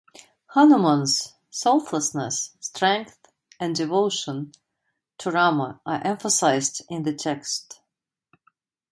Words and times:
Hanuman's 0.55 1.35
selflessness, 1.51 2.55
strength, 2.59 3.21
and 3.59 3.75
devotion 3.75 4.51
to 5.19 5.29
Rama 5.29 5.79
are 5.85 6.01
emphasized 6.03 6.81
in 6.89 7.03
the 7.03 7.13
text. 7.13 7.81